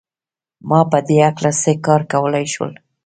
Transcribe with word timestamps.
ما 0.69 0.79
په 0.91 0.99
دې 1.07 1.17
هکله 1.27 1.51
څه 1.61 1.71
کار 1.85 2.01
کولای 2.11 2.45
شول 2.53 2.71